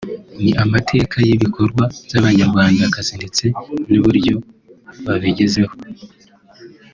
ni 0.43 0.51
amateka 0.63 1.15
y’ibikorwa 1.27 1.83
by’Abanyarwandakazi 2.07 3.13
ndetse 3.19 3.45
n’uburyo 3.89 4.35
babigezeho 5.05 5.75